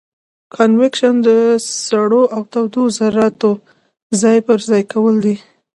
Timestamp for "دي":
5.25-5.35